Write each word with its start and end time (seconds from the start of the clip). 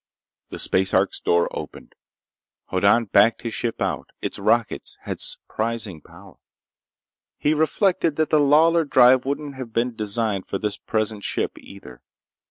The 0.49 0.57
space 0.57 0.95
ark's 0.95 1.19
door 1.19 1.47
opened. 1.55 1.93
Hoddan 2.71 3.05
backed 3.11 3.43
his 3.43 3.53
ship 3.53 3.79
out. 3.83 4.09
Its 4.19 4.39
rockets 4.39 4.97
had 5.01 5.19
surprising 5.21 6.01
power. 6.01 6.37
He 7.37 7.53
reflected 7.53 8.15
that 8.15 8.31
the 8.31 8.39
Lawlor 8.39 8.83
drive 8.85 9.27
wouldn't 9.27 9.53
have 9.53 9.71
been 9.73 9.95
designed 9.95 10.47
for 10.47 10.57
this 10.57 10.75
present 10.77 11.23
ship, 11.23 11.55
either. 11.59 12.01